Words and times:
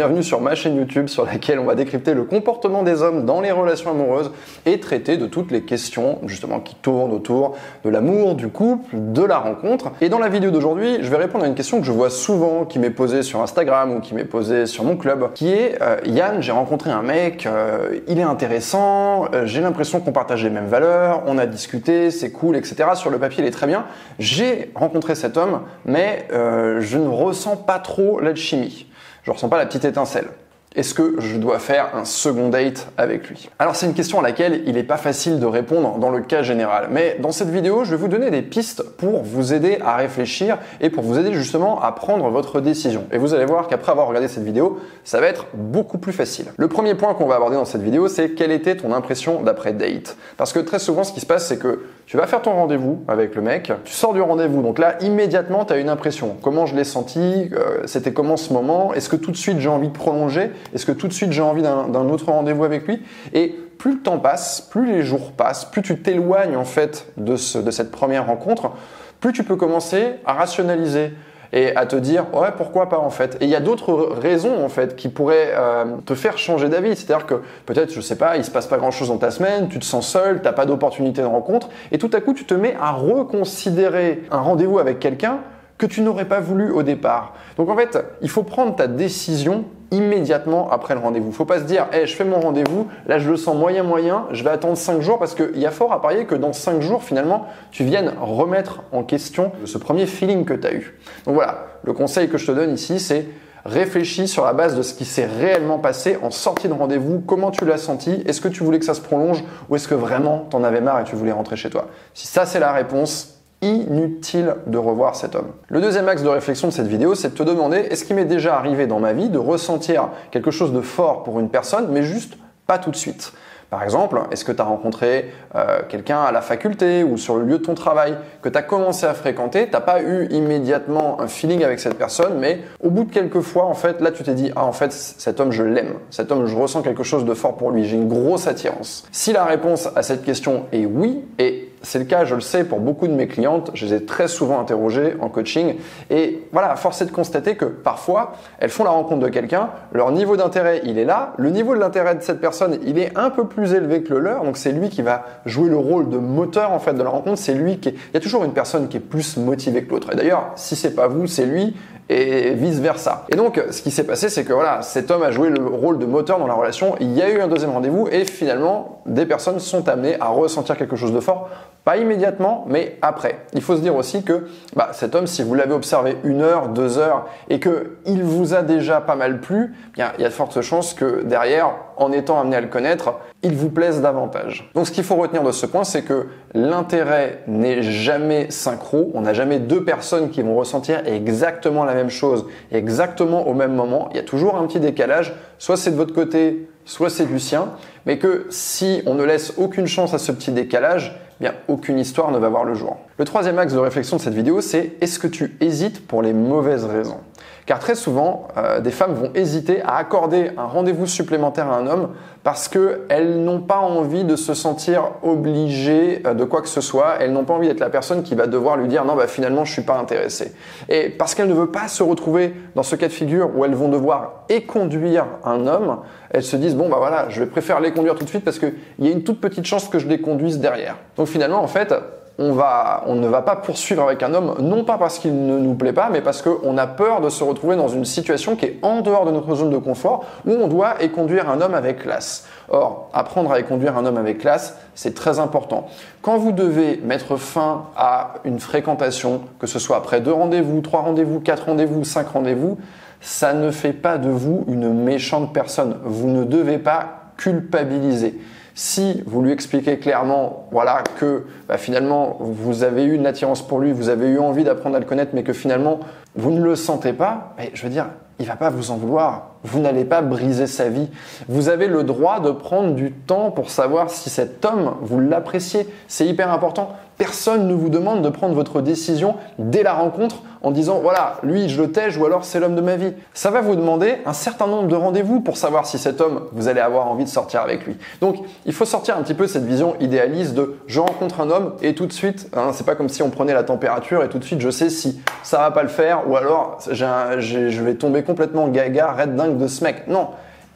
Bienvenue 0.00 0.22
sur 0.22 0.40
ma 0.40 0.54
chaîne 0.54 0.76
YouTube 0.76 1.08
sur 1.08 1.26
laquelle 1.26 1.58
on 1.58 1.66
va 1.66 1.74
décrypter 1.74 2.14
le 2.14 2.24
comportement 2.24 2.82
des 2.82 3.02
hommes 3.02 3.26
dans 3.26 3.42
les 3.42 3.50
relations 3.50 3.90
amoureuses 3.90 4.32
et 4.64 4.80
traiter 4.80 5.18
de 5.18 5.26
toutes 5.26 5.50
les 5.50 5.60
questions 5.60 6.20
justement 6.24 6.58
qui 6.58 6.74
tournent 6.74 7.12
autour 7.12 7.54
de 7.84 7.90
l'amour, 7.90 8.34
du 8.34 8.48
couple, 8.48 8.94
de 8.94 9.22
la 9.22 9.36
rencontre. 9.36 9.92
Et 10.00 10.08
dans 10.08 10.18
la 10.18 10.30
vidéo 10.30 10.50
d'aujourd'hui, 10.50 11.00
je 11.02 11.10
vais 11.10 11.18
répondre 11.18 11.44
à 11.44 11.48
une 11.48 11.54
question 11.54 11.80
que 11.80 11.86
je 11.86 11.92
vois 11.92 12.08
souvent 12.08 12.64
qui 12.64 12.78
m'est 12.78 12.88
posée 12.88 13.22
sur 13.22 13.42
Instagram 13.42 13.94
ou 13.94 14.00
qui 14.00 14.14
m'est 14.14 14.24
posée 14.24 14.64
sur 14.64 14.84
mon 14.84 14.96
club, 14.96 15.34
qui 15.34 15.52
est 15.52 15.76
euh, 15.82 15.98
Yann, 16.06 16.40
j'ai 16.40 16.52
rencontré 16.52 16.88
un 16.88 17.02
mec, 17.02 17.44
euh, 17.44 18.00
il 18.08 18.18
est 18.18 18.22
intéressant, 18.22 19.26
euh, 19.34 19.44
j'ai 19.44 19.60
l'impression 19.60 20.00
qu'on 20.00 20.12
partage 20.12 20.42
les 20.42 20.48
mêmes 20.48 20.68
valeurs, 20.68 21.24
on 21.26 21.36
a 21.36 21.44
discuté, 21.44 22.10
c'est 22.10 22.32
cool, 22.32 22.56
etc. 22.56 22.88
Sur 22.94 23.10
le 23.10 23.18
papier, 23.18 23.44
il 23.44 23.46
est 23.46 23.50
très 23.50 23.66
bien. 23.66 23.84
J'ai 24.18 24.70
rencontré 24.74 25.14
cet 25.14 25.36
homme, 25.36 25.60
mais 25.84 26.26
je 26.30 26.96
ne 26.96 27.08
ressens 27.08 27.56
pas 27.56 27.78
trop 27.78 28.18
l'alchimie 28.18 28.86
je 29.22 29.30
ressens 29.30 29.48
pas 29.48 29.58
la 29.58 29.66
petite 29.66 29.84
étincelle. 29.84 30.28
Est-ce 30.76 30.94
que 30.94 31.16
je 31.18 31.36
dois 31.36 31.58
faire 31.58 31.96
un 31.96 32.04
second 32.04 32.48
date 32.48 32.92
avec 32.96 33.28
lui? 33.28 33.50
Alors 33.58 33.74
c'est 33.74 33.86
une 33.86 33.92
question 33.92 34.20
à 34.20 34.22
laquelle 34.22 34.62
il 34.66 34.74
n'est 34.74 34.84
pas 34.84 34.98
facile 34.98 35.40
de 35.40 35.46
répondre 35.46 35.98
dans 35.98 36.10
le 36.10 36.20
cas 36.20 36.44
général. 36.44 36.86
Mais 36.92 37.16
dans 37.18 37.32
cette 37.32 37.50
vidéo, 37.50 37.82
je 37.82 37.90
vais 37.90 37.96
vous 37.96 38.06
donner 38.06 38.30
des 38.30 38.42
pistes 38.42 38.84
pour 38.96 39.24
vous 39.24 39.52
aider 39.52 39.78
à 39.84 39.96
réfléchir 39.96 40.58
et 40.80 40.88
pour 40.88 41.02
vous 41.02 41.18
aider 41.18 41.32
justement 41.32 41.82
à 41.82 41.90
prendre 41.90 42.30
votre 42.30 42.60
décision. 42.60 43.06
Et 43.10 43.18
vous 43.18 43.34
allez 43.34 43.46
voir 43.46 43.66
qu'après 43.66 43.90
avoir 43.90 44.06
regardé 44.06 44.28
cette 44.28 44.44
vidéo, 44.44 44.78
ça 45.02 45.18
va 45.20 45.26
être 45.26 45.46
beaucoup 45.54 45.98
plus 45.98 46.12
facile. 46.12 46.46
Le 46.56 46.68
premier 46.68 46.94
point 46.94 47.14
qu'on 47.14 47.26
va 47.26 47.34
aborder 47.34 47.56
dans 47.56 47.64
cette 47.64 47.82
vidéo, 47.82 48.06
c'est 48.06 48.30
quelle 48.30 48.52
était 48.52 48.76
ton 48.76 48.92
impression 48.92 49.42
d'après 49.42 49.72
date? 49.72 50.16
Parce 50.36 50.52
que 50.52 50.60
très 50.60 50.78
souvent, 50.78 51.02
ce 51.02 51.12
qui 51.12 51.18
se 51.18 51.26
passe, 51.26 51.48
c'est 51.48 51.58
que 51.58 51.86
tu 52.06 52.16
vas 52.16 52.28
faire 52.28 52.42
ton 52.42 52.52
rendez-vous 52.52 53.02
avec 53.08 53.34
le 53.34 53.42
mec, 53.42 53.72
tu 53.84 53.92
sors 53.92 54.12
du 54.14 54.20
rendez-vous, 54.20 54.62
donc 54.62 54.78
là, 54.78 54.96
immédiatement, 55.00 55.64
tu 55.64 55.72
as 55.72 55.78
une 55.78 55.88
impression. 55.88 56.36
Comment 56.42 56.66
je 56.66 56.76
l'ai 56.76 56.84
senti? 56.84 57.50
Euh, 57.52 57.82
C'était 57.86 58.12
comment 58.12 58.36
ce 58.36 58.52
moment? 58.52 58.94
Est-ce 58.94 59.08
que 59.08 59.16
tout 59.16 59.30
de 59.32 59.36
suite 59.36 59.58
j'ai 59.58 59.68
envie 59.68 59.88
de 59.88 59.92
prolonger? 59.92 60.50
Est-ce 60.74 60.86
que 60.86 60.92
tout 60.92 61.08
de 61.08 61.12
suite 61.12 61.32
j'ai 61.32 61.42
envie 61.42 61.62
d'un 61.62 62.08
autre 62.08 62.26
rendez-vous 62.26 62.64
avec 62.64 62.86
lui? 62.86 63.02
Et 63.32 63.54
plus 63.78 63.94
le 63.94 64.00
temps 64.00 64.18
passe, 64.18 64.60
plus 64.60 64.86
les 64.86 65.02
jours 65.02 65.32
passent, 65.32 65.64
plus 65.64 65.82
tu 65.82 65.98
t'éloignes 65.98 66.56
en 66.56 66.64
fait 66.64 67.06
de, 67.16 67.36
cette 67.36 67.90
première 67.90 68.26
rencontre, 68.26 68.72
plus 69.20 69.32
tu 69.32 69.42
peux 69.42 69.56
commencer 69.56 70.16
à 70.26 70.34
rationaliser 70.34 71.12
et 71.52 71.74
à 71.74 71.84
te 71.86 71.96
dire 71.96 72.26
ouais 72.34 72.50
pourquoi 72.56 72.88
pas 72.88 72.98
en 72.98 73.10
fait? 73.10 73.36
Et 73.40 73.44
il 73.44 73.50
y 73.50 73.56
a 73.56 73.60
d'autres 73.60 73.92
raisons 73.92 74.62
en 74.64 74.68
fait 74.68 74.96
qui 74.96 75.08
pourraient 75.08 75.52
euh, 75.54 75.84
te 76.04 76.14
faire 76.14 76.38
changer 76.38 76.68
d'avis. 76.68 76.94
C'est-à-dire 76.94 77.26
que 77.26 77.42
peut-être 77.66 77.92
je 77.92 78.00
sais 78.00 78.16
pas 78.16 78.36
il 78.36 78.44
se 78.44 78.50
passe 78.50 78.66
pas 78.66 78.76
grand 78.76 78.90
chose 78.90 79.08
dans 79.08 79.16
ta 79.16 79.30
semaine 79.30 79.68
tu 79.68 79.78
te 79.78 79.84
sens 79.84 80.06
seul 80.06 80.42
t'as 80.42 80.52
pas 80.52 80.66
d'opportunité 80.66 81.22
de 81.22 81.26
rencontre 81.26 81.70
et 81.90 81.98
tout 81.98 82.10
à 82.12 82.20
coup 82.20 82.34
tu 82.34 82.44
te 82.44 82.54
mets 82.54 82.76
à 82.80 82.92
reconsidérer 82.92 84.22
un 84.30 84.40
rendez-vous 84.40 84.78
avec 84.78 85.00
quelqu'un 85.00 85.40
que 85.80 85.86
tu 85.86 86.02
n'aurais 86.02 86.26
pas 86.26 86.40
voulu 86.40 86.70
au 86.70 86.82
départ. 86.82 87.32
Donc 87.56 87.70
en 87.70 87.76
fait, 87.76 87.98
il 88.20 88.28
faut 88.28 88.42
prendre 88.42 88.76
ta 88.76 88.86
décision 88.86 89.64
immédiatement 89.90 90.70
après 90.70 90.94
le 90.94 91.00
rendez-vous. 91.00 91.32
Faut 91.32 91.44
pas 91.44 91.58
se 91.58 91.64
dire, 91.64 91.86
hey, 91.92 92.06
je 92.06 92.14
fais 92.14 92.24
mon 92.24 92.40
rendez-vous, 92.40 92.88
là 93.06 93.18
je 93.18 93.30
le 93.30 93.36
sens 93.36 93.56
moyen 93.56 93.82
moyen, 93.82 94.26
je 94.32 94.44
vais 94.44 94.50
attendre 94.50 94.76
5 94.76 95.00
jours 95.00 95.18
parce 95.18 95.34
qu'il 95.34 95.58
y 95.58 95.66
a 95.66 95.70
fort 95.70 95.92
à 95.92 96.00
parier 96.00 96.24
que 96.24 96.34
dans 96.34 96.52
5 96.52 96.80
jours 96.80 97.02
finalement, 97.02 97.46
tu 97.70 97.84
viennes 97.84 98.12
remettre 98.20 98.82
en 98.92 99.02
question 99.02 99.52
ce 99.64 99.78
premier 99.78 100.06
feeling 100.06 100.44
que 100.44 100.54
tu 100.54 100.66
as 100.66 100.74
eu. 100.74 100.98
Donc 101.26 101.34
voilà, 101.34 101.66
le 101.84 101.92
conseil 101.92 102.28
que 102.28 102.38
je 102.38 102.46
te 102.46 102.52
donne 102.52 102.72
ici, 102.72 103.00
c'est 103.00 103.26
réfléchis 103.64 104.26
sur 104.26 104.44
la 104.44 104.52
base 104.52 104.76
de 104.76 104.82
ce 104.82 104.94
qui 104.94 105.04
s'est 105.04 105.26
réellement 105.26 105.78
passé 105.78 106.18
en 106.22 106.30
sortie 106.30 106.68
de 106.68 106.72
rendez-vous, 106.72 107.22
comment 107.26 107.50
tu 107.50 107.64
l'as 107.64 107.78
senti, 107.78 108.22
est-ce 108.26 108.40
que 108.40 108.48
tu 108.48 108.64
voulais 108.64 108.78
que 108.78 108.86
ça 108.86 108.94
se 108.94 109.00
prolonge 109.00 109.44
ou 109.68 109.76
est-ce 109.76 109.88
que 109.88 109.94
vraiment 109.94 110.46
t'en 110.50 110.64
avais 110.64 110.80
marre 110.80 111.00
et 111.00 111.04
tu 111.04 111.16
voulais 111.16 111.32
rentrer 111.32 111.56
chez 111.56 111.70
toi? 111.70 111.88
Si 112.14 112.26
ça 112.26 112.46
c'est 112.46 112.60
la 112.60 112.72
réponse, 112.72 113.39
inutile 113.62 114.56
de 114.66 114.78
revoir 114.78 115.16
cet 115.16 115.34
homme. 115.34 115.52
Le 115.68 115.80
deuxième 115.80 116.08
axe 116.08 116.22
de 116.22 116.28
réflexion 116.28 116.68
de 116.68 116.72
cette 116.72 116.86
vidéo, 116.86 117.14
c'est 117.14 117.30
de 117.30 117.34
te 117.34 117.42
demander 117.42 117.76
est-ce 117.76 118.04
qu'il 118.04 118.16
m'est 118.16 118.24
déjà 118.24 118.56
arrivé 118.56 118.86
dans 118.86 119.00
ma 119.00 119.12
vie 119.12 119.28
de 119.28 119.38
ressentir 119.38 120.08
quelque 120.30 120.50
chose 120.50 120.72
de 120.72 120.80
fort 120.80 121.22
pour 121.22 121.40
une 121.40 121.50
personne, 121.50 121.88
mais 121.90 122.02
juste 122.02 122.34
pas 122.66 122.78
tout 122.78 122.90
de 122.90 122.96
suite? 122.96 123.32
Par 123.70 123.84
exemple, 123.84 124.20
est-ce 124.32 124.44
que 124.44 124.50
tu 124.50 124.60
as 124.60 124.64
rencontré 124.64 125.30
euh, 125.54 125.82
quelqu'un 125.88 126.22
à 126.22 126.32
la 126.32 126.40
faculté 126.40 127.04
ou 127.04 127.16
sur 127.16 127.36
le 127.36 127.44
lieu 127.44 127.58
de 127.58 127.62
ton 127.62 127.74
travail 127.74 128.16
que 128.42 128.48
tu 128.48 128.58
as 128.58 128.62
commencé 128.62 129.06
à 129.06 129.14
fréquenter, 129.14 129.66
tu 129.66 129.72
n'as 129.72 129.80
pas 129.80 130.02
eu 130.02 130.26
immédiatement 130.30 131.20
un 131.20 131.28
feeling 131.28 131.62
avec 131.62 131.78
cette 131.78 131.94
personne, 131.94 132.36
mais 132.38 132.62
au 132.82 132.90
bout 132.90 133.04
de 133.04 133.12
quelques 133.12 133.40
fois, 133.40 133.66
en 133.66 133.74
fait, 133.74 134.00
là 134.00 134.10
tu 134.10 134.24
t'es 134.24 134.34
dit, 134.34 134.50
ah 134.56 134.64
en 134.64 134.72
fait, 134.72 134.92
cet 134.92 135.38
homme, 135.38 135.52
je 135.52 135.62
l'aime, 135.62 135.94
cet 136.10 136.32
homme, 136.32 136.46
je 136.46 136.56
ressens 136.56 136.82
quelque 136.82 137.04
chose 137.04 137.24
de 137.24 137.32
fort 137.32 137.56
pour 137.56 137.70
lui, 137.70 137.84
j'ai 137.84 137.96
une 137.96 138.08
grosse 138.08 138.48
attirance. 138.48 139.06
Si 139.12 139.32
la 139.32 139.44
réponse 139.44 139.88
à 139.94 140.02
cette 140.02 140.24
question 140.24 140.64
est 140.72 140.84
oui, 140.84 141.24
et 141.38 141.69
c'est 141.82 141.98
le 141.98 142.04
cas, 142.04 142.24
je 142.24 142.34
le 142.34 142.40
sais, 142.40 142.64
pour 142.64 142.80
beaucoup 142.80 143.08
de 143.08 143.12
mes 143.12 143.26
clientes. 143.26 143.70
Je 143.74 143.86
les 143.86 143.94
ai 143.94 144.04
très 144.04 144.28
souvent 144.28 144.60
interrogées 144.60 145.16
en 145.20 145.28
coaching. 145.28 145.76
Et 146.10 146.46
voilà, 146.52 146.76
force 146.76 147.00
est 147.02 147.06
de 147.06 147.10
constater 147.10 147.56
que 147.56 147.64
parfois, 147.64 148.32
elles 148.58 148.70
font 148.70 148.84
la 148.84 148.90
rencontre 148.90 149.20
de 149.20 149.28
quelqu'un, 149.28 149.70
leur 149.92 150.12
niveau 150.12 150.36
d'intérêt, 150.36 150.82
il 150.84 150.98
est 150.98 151.04
là. 151.04 151.32
Le 151.38 151.50
niveau 151.50 151.74
de 151.74 151.80
l'intérêt 151.80 152.14
de 152.14 152.22
cette 152.22 152.40
personne, 152.40 152.78
il 152.84 152.98
est 152.98 153.16
un 153.16 153.30
peu 153.30 153.46
plus 153.46 153.72
élevé 153.72 154.02
que 154.02 154.14
le 154.14 154.20
leur. 154.20 154.44
Donc 154.44 154.56
c'est 154.56 154.72
lui 154.72 154.88
qui 154.88 155.02
va 155.02 155.24
jouer 155.46 155.70
le 155.70 155.78
rôle 155.78 156.10
de 156.10 156.18
moteur 156.18 156.72
en 156.72 156.78
fait 156.78 156.94
de 156.94 157.02
la 157.02 157.10
rencontre. 157.10 157.38
C'est 157.38 157.54
lui 157.54 157.78
qui 157.78 157.90
est... 157.90 157.92
Il 157.92 158.14
y 158.14 158.16
a 158.16 158.20
toujours 158.20 158.44
une 158.44 158.52
personne 158.52 158.88
qui 158.88 158.98
est 158.98 159.00
plus 159.00 159.36
motivée 159.36 159.84
que 159.84 159.90
l'autre. 159.90 160.12
Et 160.12 160.16
d'ailleurs, 160.16 160.52
si 160.56 160.76
c'est 160.76 160.94
pas 160.94 161.08
vous, 161.08 161.26
c'est 161.26 161.46
lui 161.46 161.76
et 162.10 162.54
vice 162.54 162.80
versa. 162.80 163.24
Et 163.28 163.36
donc, 163.36 163.62
ce 163.70 163.80
qui 163.82 163.92
s'est 163.92 164.04
passé, 164.04 164.28
c'est 164.28 164.44
que 164.44 164.52
voilà, 164.52 164.82
cet 164.82 165.12
homme 165.12 165.22
a 165.22 165.30
joué 165.30 165.48
le 165.48 165.64
rôle 165.64 165.98
de 165.98 166.06
moteur 166.06 166.40
dans 166.40 166.48
la 166.48 166.54
relation. 166.54 166.96
Il 166.98 167.12
y 167.12 167.22
a 167.22 167.30
eu 167.30 167.40
un 167.40 167.46
deuxième 167.46 167.70
rendez-vous 167.70 168.08
et 168.10 168.24
finalement, 168.24 169.00
des 169.06 169.26
personnes 169.26 169.60
sont 169.60 169.88
amenées 169.88 170.16
à 170.20 170.26
ressentir 170.26 170.76
quelque 170.76 170.96
chose 170.96 171.12
de 171.12 171.20
fort 171.20 171.48
pas 171.84 171.96
immédiatement, 171.96 172.64
mais 172.68 172.98
après. 173.02 173.38
Il 173.54 173.62
faut 173.62 173.76
se 173.76 173.80
dire 173.80 173.96
aussi 173.96 174.22
que 174.22 174.46
bah, 174.76 174.90
cet 174.92 175.14
homme, 175.14 175.26
si 175.26 175.42
vous 175.42 175.54
l'avez 175.54 175.72
observé 175.72 176.16
une 176.24 176.42
heure, 176.42 176.68
deux 176.68 176.98
heures, 176.98 177.26
et 177.48 177.58
que 177.58 177.96
il 178.06 178.22
vous 178.22 178.54
a 178.54 178.62
déjà 178.62 179.00
pas 179.00 179.16
mal 179.16 179.40
plu, 179.40 179.74
bien, 179.94 180.12
il 180.18 180.22
y 180.22 180.24
a 180.24 180.28
de 180.28 180.34
fortes 180.34 180.60
chances 180.60 180.94
que 180.94 181.22
derrière, 181.22 181.72
en 181.96 182.12
étant 182.12 182.38
amené 182.40 182.56
à 182.56 182.60
le 182.60 182.66
connaître, 182.68 183.14
il 183.42 183.54
vous 183.54 183.70
plaise 183.70 184.02
davantage. 184.02 184.70
Donc 184.74 184.86
ce 184.86 184.92
qu'il 184.92 185.04
faut 185.04 185.16
retenir 185.16 185.42
de 185.42 185.52
ce 185.52 185.64
point, 185.64 185.84
c'est 185.84 186.02
que 186.02 186.26
l'intérêt 186.54 187.42
n'est 187.46 187.82
jamais 187.82 188.50
synchro. 188.50 189.10
On 189.14 189.22
n'a 189.22 189.32
jamais 189.32 189.58
deux 189.58 189.84
personnes 189.84 190.30
qui 190.30 190.42
vont 190.42 190.56
ressentir 190.56 191.02
exactement 191.06 191.84
la 191.84 191.94
même 191.94 192.10
chose, 192.10 192.46
exactement 192.72 193.48
au 193.48 193.54
même 193.54 193.74
moment. 193.74 194.08
Il 194.10 194.16
y 194.16 194.20
a 194.20 194.24
toujours 194.24 194.56
un 194.56 194.66
petit 194.66 194.80
décalage. 194.80 195.34
Soit 195.58 195.76
c'est 195.76 195.90
de 195.90 195.96
votre 195.96 196.14
côté, 196.14 196.68
soit 196.84 197.10
c'est 197.10 197.26
du 197.26 197.38
sien. 197.38 197.70
Mais 198.04 198.18
que 198.18 198.46
si 198.50 199.02
on 199.06 199.14
ne 199.14 199.24
laisse 199.24 199.54
aucune 199.56 199.86
chance 199.86 200.12
à 200.12 200.18
ce 200.18 200.32
petit 200.32 200.52
décalage, 200.52 201.18
bien 201.40 201.54
aucune 201.68 201.98
histoire 201.98 202.30
ne 202.30 202.38
va 202.38 202.48
voir 202.48 202.64
le 202.64 202.74
jour. 202.74 202.98
Le 203.18 203.24
troisième 203.24 203.58
axe 203.58 203.72
de 203.72 203.78
réflexion 203.78 204.18
de 204.18 204.22
cette 204.22 204.34
vidéo, 204.34 204.60
c'est 204.60 204.96
est-ce 205.00 205.18
que 205.18 205.26
tu 205.26 205.56
hésites 205.60 206.06
pour 206.06 206.22
les 206.22 206.32
mauvaises 206.32 206.84
raisons? 206.84 207.20
Car 207.66 207.78
très 207.78 207.94
souvent, 207.94 208.48
euh, 208.56 208.80
des 208.80 208.90
femmes 208.90 209.14
vont 209.14 209.30
hésiter 209.34 209.82
à 209.82 209.96
accorder 209.96 210.50
un 210.56 210.64
rendez-vous 210.64 211.06
supplémentaire 211.06 211.68
à 211.68 211.76
un 211.76 211.86
homme 211.86 212.10
parce 212.42 212.68
qu'elles 212.68 213.42
n'ont 213.42 213.60
pas 213.60 213.78
envie 213.78 214.24
de 214.24 214.36
se 214.36 214.54
sentir 214.54 215.10
obligées 215.22 216.22
euh, 216.26 216.34
de 216.34 216.44
quoi 216.44 216.62
que 216.62 216.68
ce 216.68 216.80
soit. 216.80 217.16
Elles 217.20 217.32
n'ont 217.32 217.44
pas 217.44 217.54
envie 217.54 217.68
d'être 217.68 217.80
la 217.80 217.90
personne 217.90 218.22
qui 218.22 218.34
va 218.34 218.46
devoir 218.46 218.76
lui 218.76 218.88
dire 218.88 219.04
non, 219.04 219.14
bah 219.14 219.26
finalement, 219.26 219.64
je 219.64 219.72
suis 219.72 219.82
pas 219.82 219.98
intéressée. 219.98 220.54
Et 220.88 221.10
parce 221.10 221.34
qu'elles 221.34 221.48
ne 221.48 221.54
veulent 221.54 221.70
pas 221.70 221.88
se 221.88 222.02
retrouver 222.02 222.54
dans 222.74 222.82
ce 222.82 222.96
cas 222.96 223.08
de 223.08 223.12
figure 223.12 223.50
où 223.56 223.64
elles 223.64 223.74
vont 223.74 223.88
devoir 223.88 224.44
éconduire 224.48 225.26
un 225.44 225.66
homme, 225.66 225.98
elles 226.30 226.42
se 226.42 226.56
disent 226.56 226.76
bon 226.76 226.88
bah 226.88 226.96
voilà, 226.98 227.28
je 227.28 227.40
vais 227.40 227.46
préférer 227.46 227.80
les 227.82 227.92
conduire 227.92 228.14
tout 228.14 228.24
de 228.24 228.28
suite 228.28 228.44
parce 228.44 228.58
qu'il 228.58 228.74
y 228.98 229.08
a 229.08 229.10
une 229.10 229.22
toute 229.22 229.40
petite 229.40 229.64
chance 229.64 229.88
que 229.88 229.98
je 229.98 230.08
les 230.08 230.20
conduise 230.20 230.58
derrière. 230.58 230.96
Donc 231.16 231.26
finalement, 231.26 231.62
en 231.62 231.66
fait, 231.66 231.94
on, 232.38 233.14
ne 233.14 233.28
va 233.28 233.42
pas 233.42 233.56
poursuivre 233.56 234.02
avec 234.02 234.22
un 234.22 234.32
homme, 234.32 234.54
non 234.60 234.84
pas 234.84 234.96
parce 234.96 235.18
qu'il 235.18 235.46
ne 235.46 235.58
nous 235.58 235.74
plaît 235.74 235.92
pas, 235.92 236.08
mais 236.10 236.22
parce 236.22 236.40
qu'on 236.40 236.78
a 236.78 236.86
peur 236.86 237.20
de 237.20 237.28
se 237.28 237.44
retrouver 237.44 237.76
dans 237.76 237.88
une 237.88 238.04
situation 238.04 238.56
qui 238.56 238.66
est 238.66 238.78
en 238.82 239.02
dehors 239.02 239.26
de 239.26 239.30
notre 239.30 239.54
zone 239.54 239.70
de 239.70 239.76
confort, 239.76 240.24
où 240.46 240.52
on 240.52 240.66
doit 240.66 241.02
éconduire 241.02 241.50
un 241.50 241.60
homme 241.60 241.74
avec 241.74 241.98
classe. 241.98 242.46
Or, 242.70 243.10
apprendre 243.12 243.52
à 243.52 243.60
éconduire 243.60 243.98
un 243.98 244.06
homme 244.06 244.16
avec 244.16 244.38
classe, 244.38 244.76
c'est 244.94 245.14
très 245.14 245.38
important. 245.38 245.88
Quand 246.22 246.38
vous 246.38 246.52
devez 246.52 247.00
mettre 247.04 247.36
fin 247.36 247.86
à 247.96 248.34
une 248.44 248.60
fréquentation, 248.60 249.42
que 249.58 249.66
ce 249.66 249.78
soit 249.78 249.96
après 249.96 250.20
deux 250.20 250.32
rendez-vous, 250.32 250.80
trois 250.80 251.00
rendez-vous, 251.00 251.40
quatre 251.40 251.66
rendez-vous, 251.66 252.04
cinq 252.04 252.28
rendez-vous, 252.28 252.78
ça 253.20 253.52
ne 253.52 253.70
fait 253.70 253.92
pas 253.92 254.16
de 254.16 254.30
vous 254.30 254.64
une 254.68 254.94
méchante 254.94 255.52
personne. 255.52 255.96
Vous 256.04 256.28
ne 256.28 256.44
devez 256.44 256.78
pas 256.78 257.19
culpabiliser. 257.40 258.38
Si 258.74 259.22
vous 259.26 259.42
lui 259.42 259.50
expliquez 259.50 259.98
clairement, 259.98 260.68
voilà, 260.70 261.02
que 261.18 261.44
bah, 261.68 261.78
finalement 261.78 262.36
vous 262.40 262.82
avez 262.82 263.04
eu 263.04 263.14
une 263.14 263.26
attirance 263.26 263.66
pour 263.66 263.80
lui, 263.80 263.92
vous 263.92 264.08
avez 264.08 264.28
eu 264.28 264.38
envie 264.38 264.64
d'apprendre 264.64 264.96
à 264.96 265.00
le 265.00 265.06
connaître, 265.06 265.32
mais 265.34 265.42
que 265.42 265.52
finalement 265.52 266.00
vous 266.36 266.50
ne 266.50 266.62
le 266.62 266.76
sentez 266.76 267.12
pas, 267.12 267.56
je 267.74 267.82
veux 267.82 267.88
dire, 267.88 268.10
il 268.38 268.46
va 268.46 268.56
pas 268.56 268.70
vous 268.70 268.90
en 268.90 268.96
vouloir. 268.96 269.49
Vous 269.62 269.80
n'allez 269.80 270.04
pas 270.04 270.22
briser 270.22 270.66
sa 270.66 270.88
vie. 270.88 271.08
Vous 271.48 271.68
avez 271.68 271.86
le 271.86 272.02
droit 272.02 272.40
de 272.40 272.50
prendre 272.50 272.94
du 272.94 273.12
temps 273.12 273.50
pour 273.50 273.70
savoir 273.70 274.10
si 274.10 274.30
cet 274.30 274.64
homme, 274.64 274.94
vous 275.02 275.20
l'appréciez. 275.20 275.86
C'est 276.08 276.26
hyper 276.26 276.52
important. 276.52 276.90
Personne 277.18 277.68
ne 277.68 277.74
vous 277.74 277.90
demande 277.90 278.22
de 278.22 278.30
prendre 278.30 278.54
votre 278.54 278.80
décision 278.80 279.34
dès 279.58 279.82
la 279.82 279.92
rencontre 279.92 280.42
en 280.62 280.70
disant 280.70 281.00
voilà, 281.00 281.36
lui 281.42 281.68
je 281.68 281.80
le 281.82 281.92
tège 281.92 282.16
ou 282.16 282.24
alors 282.24 282.44
c'est 282.44 282.60
l'homme 282.60 282.74
de 282.74 282.80
ma 282.80 282.96
vie. 282.96 283.12
Ça 283.34 283.50
va 283.50 283.60
vous 283.60 283.76
demander 283.76 284.18
un 284.24 284.32
certain 284.32 284.66
nombre 284.66 284.88
de 284.88 284.94
rendez-vous 284.94 285.40
pour 285.40 285.58
savoir 285.58 285.86
si 285.86 285.98
cet 285.98 286.20
homme, 286.22 286.46
vous 286.52 286.68
allez 286.68 286.80
avoir 286.80 287.08
envie 287.08 287.24
de 287.24 287.28
sortir 287.28 287.60
avec 287.60 287.84
lui. 287.84 287.96
Donc 288.22 288.36
il 288.64 288.72
faut 288.72 288.86
sortir 288.86 289.18
un 289.18 289.22
petit 289.22 289.34
peu 289.34 289.46
cette 289.46 289.64
vision 289.64 289.96
idéaliste 290.00 290.54
de 290.54 290.76
je 290.86 291.00
rencontre 291.00 291.40
un 291.40 291.50
homme 291.50 291.74
et 291.82 291.94
tout 291.94 292.06
de 292.06 292.12
suite, 292.12 292.48
hein, 292.54 292.70
c'est 292.72 292.86
pas 292.86 292.94
comme 292.94 293.10
si 293.10 293.22
on 293.22 293.28
prenait 293.28 293.54
la 293.54 293.64
température 293.64 294.22
et 294.22 294.28
tout 294.28 294.38
de 294.38 294.44
suite 294.44 294.60
je 294.60 294.70
sais 294.70 294.88
si 294.88 295.20
ça 295.42 295.58
va 295.58 295.70
pas 295.70 295.82
le 295.82 295.88
faire 295.88 296.28
ou 296.28 296.36
alors 296.36 296.78
je 296.90 297.82
vais 297.82 297.94
tomber 297.94 298.22
complètement 298.22 298.68
gaga, 298.68 299.12
red 299.12 299.36
dingue 299.36 299.49
de 299.58 299.66
ce 299.66 299.84
mec. 299.84 300.06
Non. 300.08 300.28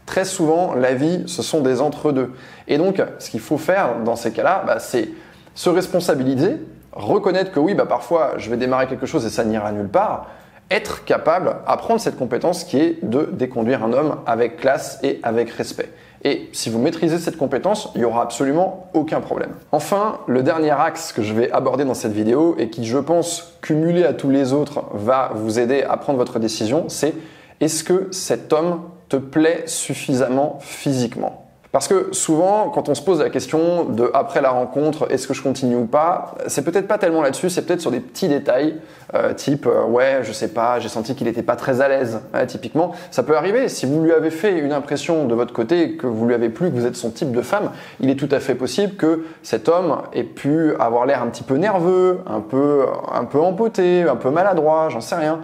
Très 0.07 0.25
souvent, 0.25 0.75
la 0.75 0.95
vie, 0.95 1.25
ce 1.27 1.43
sont 1.43 1.61
des 1.61 1.81
entre-deux. 1.81 2.33
Et 2.69 2.77
donc, 2.77 3.03
ce 3.19 3.31
qu'il 3.31 3.41
faut 3.41 3.57
faire 3.57 4.01
dans 4.05 4.17
ces 4.17 4.33
cas-là, 4.33 4.63
bah, 4.67 4.79
c'est 4.79 5.09
se 5.55 5.71
responsabiliser, 5.71 6.57
reconnaître 6.93 7.53
que 7.53 7.61
oui, 7.61 7.75
bah 7.75 7.87
parfois 7.87 8.35
je 8.37 8.51
vais 8.51 8.57
démarrer 8.57 8.87
quelque 8.87 9.07
chose 9.07 9.25
et 9.25 9.31
ça 9.31 9.45
n'ira 9.45 9.73
nulle 9.73 9.89
part, 9.89 10.27
être 10.71 11.05
capable, 11.05 11.57
apprendre 11.67 12.01
cette 12.01 12.17
compétence 12.17 12.65
qui 12.65 12.79
est 12.79 13.05
de 13.05 13.29
déconduire 13.33 13.85
un 13.85 13.93
homme 13.93 14.17
avec 14.27 14.57
classe 14.57 14.99
et 15.03 15.21
avec 15.23 15.51
respect. 15.51 15.91
Et 16.27 16.49
si 16.53 16.71
vous 16.71 16.79
maîtrisez 16.79 17.19
cette 17.19 17.37
compétence, 17.37 17.91
il 17.95 17.99
n'y 17.99 18.07
aura 18.07 18.23
absolument 18.23 18.89
aucun 18.95 19.21
problème. 19.21 19.51
Enfin, 19.73 20.21
le 20.27 20.43
dernier 20.43 20.71
axe 20.71 21.13
que 21.13 21.23
je 21.23 21.35
vais 21.35 21.53
aborder 21.53 21.85
dans 21.85 21.93
cette 21.93 22.13
vidéo 22.13 22.57
et 22.59 22.71
qui, 22.71 22.87
je 22.87 22.97
pense, 22.97 23.59
cumulé 23.61 24.05
à 24.05 24.15
tous 24.15 24.31
les 24.31 24.55
autres, 24.55 24.87
va 24.95 25.33
vous 25.35 25.59
aider 25.59 25.83
à 25.83 25.99
prendre 25.99 26.19
votre 26.19 26.39
décision, 26.39 26.87
c'est 26.89 27.13
est-ce 27.61 27.85
que 27.85 28.09
cet 28.11 28.53
homme 28.53 28.83
te 29.09 29.17
plaît 29.17 29.65
suffisamment 29.67 30.59
physiquement? 30.61 31.45
Parce 31.75 31.89
que 31.89 32.11
souvent, 32.13 32.71
quand 32.71 32.89
on 32.89 32.95
se 32.95 33.03
pose 33.03 33.19
la 33.19 33.31
question 33.31 33.87
de 33.87 34.09
après 34.15 34.41
la 34.41 34.51
rencontre, 34.51 35.11
est-ce 35.11 35.27
que 35.27 35.35
je 35.35 35.43
continue 35.43 35.75
ou 35.75 35.87
pas, 35.87 36.37
c'est 36.47 36.65
peut-être 36.65 36.87
pas 36.87 36.99
tellement 36.99 37.21
là-dessus, 37.21 37.51
c'est 37.51 37.63
peut-être 37.63 37.81
sur 37.81 37.91
des 37.91 37.99
petits 37.99 38.29
détails, 38.29 38.77
euh, 39.13 39.35
type 39.35 39.67
euh, 39.67 39.83
ouais, 39.83 40.21
je 40.23 40.31
sais 40.31 40.47
pas, 40.47 40.79
j'ai 40.79 40.89
senti 40.89 41.17
qu'il 41.17 41.27
était 41.27 41.43
pas 41.43 41.57
très 41.57 41.81
à 41.81 41.89
l'aise. 41.89 42.21
typiquement, 42.47 42.93
ça 43.11 43.25
peut 43.25 43.37
arriver. 43.37 43.69
Si 43.69 43.87
vous 43.87 44.01
lui 44.05 44.13
avez 44.13 44.31
fait 44.31 44.57
une 44.57 44.73
impression 44.73 45.27
de 45.27 45.35
votre 45.35 45.53
côté 45.53 45.97
que 45.97 46.07
vous 46.07 46.29
lui 46.29 46.35
avez 46.35 46.49
plu, 46.49 46.71
que 46.71 46.77
vous 46.77 46.87
êtes 46.87 46.95
son 46.95 47.11
type 47.11 47.33
de 47.33 47.43
femme, 47.43 47.73
il 47.99 48.09
est 48.09 48.15
tout 48.15 48.29
à 48.31 48.39
fait 48.39 48.55
possible 48.55 48.95
que 48.95 49.25
cet 49.43 49.69
homme 49.69 49.97
ait 50.13 50.23
pu 50.23 50.77
avoir 50.79 51.07
l'air 51.07 51.23
un 51.23 51.27
petit 51.27 51.43
peu 51.43 51.57
nerveux, 51.57 52.21
un 52.29 52.41
peu, 52.41 52.87
un 53.13 53.25
peu 53.25 53.41
empoté, 53.41 54.03
un 54.03 54.15
peu 54.15 54.31
maladroit, 54.31 54.91
j'en 54.91 55.01
sais 55.01 55.17
rien. 55.17 55.41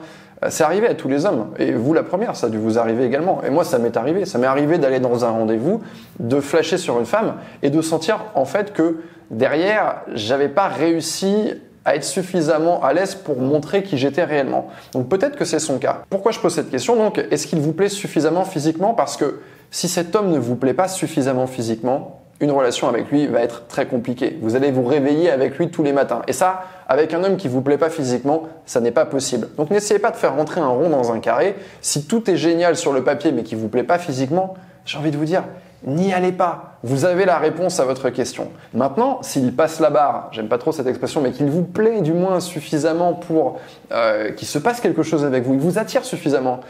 C'est 0.48 0.64
arrivé 0.64 0.88
à 0.88 0.94
tous 0.94 1.08
les 1.08 1.26
hommes. 1.26 1.48
Et 1.58 1.72
vous, 1.72 1.92
la 1.92 2.02
première, 2.02 2.34
ça 2.34 2.46
a 2.46 2.50
dû 2.50 2.58
vous 2.58 2.78
arriver 2.78 3.04
également. 3.04 3.42
Et 3.44 3.50
moi, 3.50 3.64
ça 3.64 3.78
m'est 3.78 3.96
arrivé. 3.96 4.25
Ça 4.25 4.38
m'est 4.38 4.46
arrivé 4.46 4.78
d'aller 4.78 5.00
dans 5.00 5.25
un 5.25 5.31
rendez-vous, 5.31 5.82
de 6.19 6.40
flasher 6.40 6.78
sur 6.78 6.98
une 6.98 7.06
femme 7.06 7.34
et 7.62 7.70
de 7.70 7.82
sentir 7.82 8.25
en 8.34 8.46
fait 8.46 8.72
que 8.72 8.96
derrière, 9.31 10.02
j'avais 10.14 10.48
pas 10.48 10.69
réussi 10.69 11.52
à 11.84 11.96
être 11.96 12.04
suffisamment 12.04 12.82
à 12.82 12.92
l'aise 12.92 13.14
pour 13.14 13.38
montrer 13.40 13.82
qui 13.82 13.96
j'étais 13.96 14.25
réellement. 14.25 14.69
Donc 14.92 15.08
peut-être 15.08 15.37
que 15.37 15.44
c'est 15.44 15.58
son 15.58 15.78
cas. 15.78 16.02
Pourquoi 16.10 16.32
je 16.32 16.38
pose 16.38 16.54
cette 16.54 16.70
question? 16.70 16.96
Donc, 16.96 17.19
est-ce 17.31 17.46
qu'il 17.46 17.60
vous 17.60 17.72
plaît 17.72 17.88
suffisamment 17.88 18.44
physiquement? 18.44 18.94
Parce 18.94 19.16
que 19.16 19.40
si 19.70 19.88
cet 19.88 20.14
homme 20.14 20.31
ne 20.31 20.38
vous 20.38 20.56
plaît 20.56 20.75
pas 20.75 20.88
suffisamment 20.88 21.46
physiquement, 21.46 22.19
une 22.40 22.50
relation 22.50 22.88
avec 22.88 23.10
lui 23.10 23.26
va 23.26 23.40
être 23.40 23.66
très 23.66 23.87
compliquée. 23.87 24.38
Vous 24.40 24.56
allez 24.56 24.70
vous 24.70 24.84
réveiller 24.84 25.31
avec 25.31 25.58
lui 25.58 25.70
tous 25.70 25.82
les 25.82 25.92
matins. 25.92 26.22
Et 26.26 26.32
ça, 26.32 26.62
avec 26.88 27.12
un 27.12 27.22
homme 27.22 27.37
qui 27.37 27.48
vous 27.48 27.60
plaît 27.60 27.78
pas 27.78 27.90
physiquement, 27.90 28.44
ça 28.64 28.81
n'est 28.81 28.90
pas 28.90 29.04
possible. 29.04 29.48
Donc 29.56 29.70
n'essayez 29.70 30.00
pas 30.00 30.10
de 30.10 30.16
faire 30.16 30.34
rentrer 30.34 30.60
un 30.60 30.69
rond 30.69 30.88
dans 30.88 31.12
un 31.12 31.20
carré. 31.20 31.54
Si 31.82 32.06
tout 32.06 32.31
est 32.31 32.37
génial 32.37 32.76
sur 32.76 32.92
le 32.92 33.04
papier 33.04 33.31
mais 33.32 33.42
qui 33.42 33.54
vous 33.54 33.69
plaît 33.69 33.82
pas 33.82 33.98
physiquement, 33.98 34.54
j'ai 34.87 34.96
envie 34.96 35.10
de 35.10 35.19
vous 35.19 35.26
dire, 35.26 35.44
n'y 35.84 36.12
allez 36.12 36.32
pas. 36.32 36.78
Vous 36.82 37.04
avez 37.04 37.26
la 37.26 37.38
réponse 37.38 37.78
à 37.78 37.84
votre 37.84 38.08
question. 38.08 38.48
Maintenant, 38.72 39.19
s'il 39.22 39.54
passe 39.54 39.81
la 39.81 39.90
barre, 39.90 40.28
j'aime 40.32 40.48
pas 40.48 40.56
trop 40.56 40.72
cette 40.72 40.86
expression, 40.86 41.20
mais 41.20 41.32
qu'il 41.32 41.50
vous 41.50 41.62
plaît 41.62 42.00
du 42.00 42.14
moins 42.14 42.40
suffisamment 42.40 43.12
pour 43.12 43.60
euh, 43.93 44.32
qu'il 44.32 44.48
se 44.48 44.58
passe 44.58 44.81
quelque 44.81 45.02
chose 45.02 45.25
avec 45.25 45.44
vous, 45.44 45.54
il 45.54 45.60
vous 45.60 45.78
attire 45.78 46.04
suffisamment, 46.04 46.60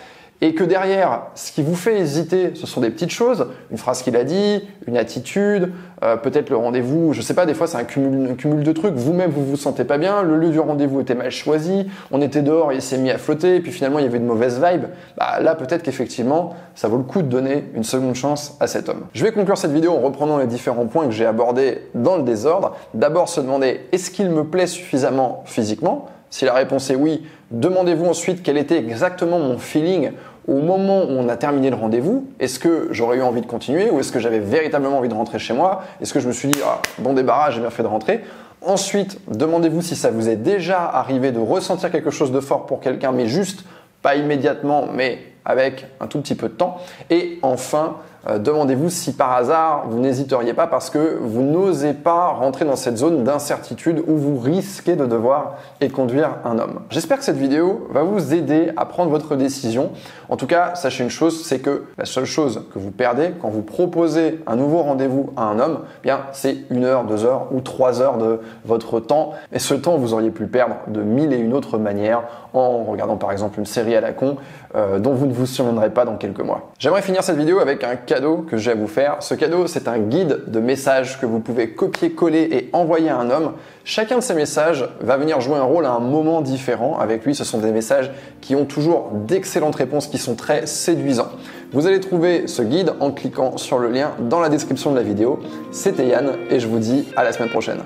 et 0.42 0.54
que 0.54 0.64
derrière, 0.64 1.22
ce 1.34 1.52
qui 1.52 1.62
vous 1.62 1.75
fait 1.75 1.98
hésiter, 1.98 2.52
ce 2.54 2.66
sont 2.66 2.81
des 2.81 2.90
petites 2.90 3.10
choses, 3.10 3.48
une 3.70 3.76
phrase 3.76 4.02
qu'il 4.02 4.16
a 4.16 4.25
dit, 4.25 4.66
une 4.87 4.96
attitude, 4.96 5.70
euh, 6.02 6.16
peut-être 6.16 6.48
le 6.48 6.56
rendez-vous, 6.56 7.12
je 7.12 7.20
sais 7.20 7.34
pas, 7.34 7.44
des 7.44 7.52
fois 7.52 7.66
c'est 7.66 7.76
un 7.76 7.84
cumul, 7.84 8.34
cumul, 8.37 8.62
de 8.62 8.72
trucs, 8.72 8.94
vous-même 8.94 9.31
vous 9.31 9.44
vous 9.44 9.56
sentez 9.56 9.84
pas 9.84 9.98
bien, 9.98 10.22
le 10.22 10.38
lieu 10.38 10.48
du 10.48 10.58
rendez-vous 10.58 11.00
était 11.00 11.14
mal 11.14 11.31
choisi, 11.31 11.87
on 12.10 12.22
était 12.22 12.42
dehors, 12.42 12.72
il 12.72 12.81
s'est 12.81 12.96
mis 12.96 13.10
à 13.10 13.19
flotter, 13.19 13.56
et 13.56 13.60
puis 13.60 13.70
finalement 13.70 13.98
il 13.98 14.04
y 14.04 14.08
avait 14.08 14.19
une 14.19 14.26
mauvaise 14.26 14.62
vibe, 14.62 14.84
bah, 15.19 15.40
là 15.40 15.54
peut-être 15.54 15.82
qu'effectivement 15.82 16.54
ça 16.75 16.88
vaut 16.88 16.96
le 16.96 17.04
coup 17.04 17.20
de 17.20 17.28
donner 17.28 17.66
une 17.75 17.84
seconde 17.84 18.14
chance 18.14 18.56
à 18.60 18.66
cet 18.66 18.88
homme. 18.88 19.04
Je 19.12 19.22
vais 19.22 19.32
conclure 19.32 19.58
cette 19.58 19.72
vidéo 19.72 19.92
en 19.92 20.00
reprenant 20.00 20.38
les 20.38 20.46
différents 20.46 20.87
points 20.87 21.04
que 21.04 21.12
j'ai 21.12 21.26
abordés 21.26 21.82
dans 21.94 22.16
le 22.16 22.22
désordre. 22.22 22.76
D'abord 22.94 23.28
se 23.28 23.40
demander 23.40 23.81
est-ce 23.92 24.10
qu'il 24.10 24.31
me 24.31 24.44
plaît 24.44 24.66
suffisamment 24.66 25.42
physiquement? 25.44 26.08
Si 26.31 26.44
la 26.44 26.54
réponse 26.54 26.88
est 26.90 26.94
oui, 26.94 27.26
demandez-vous 27.50 28.06
ensuite 28.06 28.42
quel 28.44 28.56
était 28.56 28.78
exactement 28.78 29.40
mon 29.40 29.58
feeling 29.58 30.12
au 30.48 30.60
moment 30.60 31.02
où 31.02 31.10
on 31.10 31.28
a 31.28 31.37
terminé 31.37 31.70
le 31.70 31.76
rendez-vous, 31.76 32.26
est-ce 32.40 32.58
que 32.58 32.88
j'aurais 32.90 33.19
eu 33.19 33.22
envie 33.22 33.40
de 33.40 33.46
continuer 33.46 33.90
ou 33.90 34.00
est-ce 34.00 34.12
que 34.12 34.19
j'avais 34.19 34.38
véritablement 34.38 34.98
envie 34.98 35.08
de 35.08 35.14
rentrer 35.14 35.38
chez 35.38 35.54
moi? 35.54 35.82
Est-ce 36.00 36.12
que 36.12 36.20
je 36.20 36.28
me 36.28 36.32
suis 36.32 36.48
dit, 36.48 36.58
ah, 36.64 36.81
bon 36.98 37.12
débarras, 37.12 37.50
j'ai 37.50 37.60
bien 37.60 37.70
fait 37.70 37.82
de 37.82 37.88
rentrer? 37.88 38.25
Ensuite, 38.62 39.19
demandez-vous 39.28 39.81
si 39.81 39.96
ça 39.96 40.10
vous 40.10 40.28
est 40.28 40.37
déjà 40.37 40.84
arrivé 40.84 41.32
de 41.32 41.38
ressentir 41.38 41.90
quelque 41.90 42.10
chose 42.10 42.32
de 42.32 42.40
fort 42.40 42.66
pour 42.66 42.81
quelqu'un, 42.81 43.12
mais 43.12 43.26
juste 43.26 43.64
pas 44.02 44.16
immédiatement, 44.16 44.87
mais 44.92 45.19
avec 45.44 45.87
un 46.00 46.06
tout 46.06 46.20
petit 46.20 46.34
peu 46.34 46.48
de 46.48 46.54
temps. 46.54 46.78
Et 47.08 47.38
enfin, 47.42 47.96
euh, 48.28 48.38
demandez-vous 48.38 48.90
si 48.90 49.14
par 49.14 49.32
hasard 49.32 49.84
vous 49.88 49.99
n'hésiteriez 49.99 50.55
pas 50.55 50.67
parce 50.67 50.90
que 50.90 51.19
vous 51.20 51.43
n'osez 51.43 51.94
pas 51.94 52.28
rentrer 52.28 52.64
dans 52.64 52.76
cette 52.76 52.96
zone 52.96 53.25
d'incertitude 53.25 54.02
où 54.06 54.17
vous 54.17 54.38
risquez 54.38 54.96
de 54.96 55.06
devoir 55.06 55.56
conduire 55.88 56.37
un 56.44 56.58
homme. 56.58 56.81
J'espère 56.90 57.19
que 57.19 57.25
cette 57.25 57.37
vidéo 57.37 57.88
va 57.90 58.02
vous 58.02 58.34
aider 58.34 58.70
à 58.76 58.84
prendre 58.84 59.11
votre 59.11 59.37
décision. 59.37 59.90
En 60.28 60.37
tout 60.37 60.46
cas, 60.46 60.75
sachez 60.75 61.02
une 61.02 61.11
chose, 61.11 61.44
c'est 61.44 61.61
que 61.61 61.84
la 61.96 62.05
seule 62.05 62.26
chose 62.26 62.67
que 62.72 62.78
vous 62.78 62.90
perdez 62.90 63.32
quand 63.40 63.49
vous 63.49 63.62
proposez 63.62 64.40
un 64.46 64.56
nouveau 64.56 64.82
rendez-vous 64.82 65.31
à 65.37 65.44
un 65.44 65.58
homme, 65.58 65.81
eh 66.00 66.02
bien 66.02 66.20
c'est 66.32 66.58
une 66.70 66.84
heure, 66.84 67.05
deux 67.05 67.25
heures 67.25 67.49
ou 67.52 67.61
trois 67.61 68.02
heures 68.02 68.19
de 68.19 68.40
votre 68.64 69.00
temps. 69.00 69.32
Et 69.52 69.58
ce 69.58 69.75
temps, 69.75 69.96
vous 69.96 70.12
auriez 70.12 70.31
pu 70.31 70.46
perdre 70.46 70.76
de 70.88 71.02
mille 71.02 71.32
et 71.32 71.38
une 71.38 71.55
autres 71.55 71.78
manières 71.78 72.23
en 72.52 72.84
regardant 72.84 73.16
par 73.16 73.32
exemple 73.32 73.58
une 73.58 73.66
série 73.66 73.94
à 73.96 74.00
la 74.00 74.12
con 74.12 74.37
euh, 74.75 74.99
dont 74.99 75.12
vous 75.12 75.26
ne 75.26 75.32
vous 75.32 75.46
souviendrez 75.46 75.90
pas 75.90 76.05
dans 76.05 76.16
quelques 76.16 76.40
mois. 76.40 76.70
J'aimerais 76.78 77.02
finir 77.02 77.23
cette 77.23 77.37
vidéo 77.37 77.58
avec 77.58 77.84
un 77.84 77.96
cadeau 78.11 78.39
que 78.39 78.57
j'ai 78.57 78.73
à 78.73 78.75
vous 78.75 78.89
faire. 78.89 79.19
Ce 79.21 79.35
cadeau, 79.35 79.69
c'est 79.69 79.87
un 79.87 80.01
guide 80.01 80.41
de 80.49 80.59
messages 80.59 81.21
que 81.21 81.27
vous 81.27 81.39
pouvez 81.39 81.71
copier-coller 81.71 82.49
et 82.51 82.69
envoyer 82.73 83.09
à 83.09 83.17
un 83.17 83.31
homme. 83.31 83.53
Chacun 83.85 84.17
de 84.17 84.21
ces 84.21 84.35
messages 84.35 84.85
va 85.01 85.17
venir 85.17 85.41
jouer 85.41 85.59
un 85.59 85.62
rôle 85.62 85.87
à 85.87 85.93
un 85.93 86.01
moment 86.01 86.41
différent. 86.41 86.99
Avec 86.99 87.25
lui, 87.25 87.37
ce 87.37 87.45
sont 87.45 87.59
des 87.59 87.71
messages 87.71 88.11
qui 88.41 88.57
ont 88.57 88.65
toujours 88.65 89.12
d'excellentes 89.12 89.77
réponses, 89.77 90.09
qui 90.09 90.19
sont 90.19 90.35
très 90.35 90.67
séduisants. 90.67 91.31
Vous 91.73 91.87
allez 91.87 92.01
trouver 92.01 92.49
ce 92.49 92.62
guide 92.62 92.95
en 92.99 93.12
cliquant 93.12 93.57
sur 93.57 93.79
le 93.79 93.89
lien 93.89 94.11
dans 94.19 94.41
la 94.41 94.49
description 94.49 94.91
de 94.91 94.97
la 94.97 95.05
vidéo. 95.05 95.39
C'était 95.71 96.09
Yann 96.09 96.33
et 96.51 96.59
je 96.59 96.67
vous 96.67 96.81
dis 96.81 97.07
à 97.15 97.23
la 97.23 97.31
semaine 97.31 97.51
prochaine. 97.51 97.79